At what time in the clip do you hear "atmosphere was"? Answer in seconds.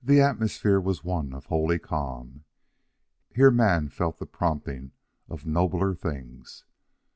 0.20-1.02